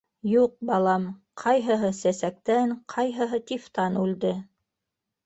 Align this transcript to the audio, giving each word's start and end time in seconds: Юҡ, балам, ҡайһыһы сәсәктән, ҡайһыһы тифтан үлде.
Юҡ, 0.27 0.53
балам, 0.69 1.03
ҡайһыһы 1.41 1.91
сәсәктән, 1.97 2.73
ҡайһыһы 2.95 3.39
тифтан 3.53 4.01
үлде. 4.05 4.33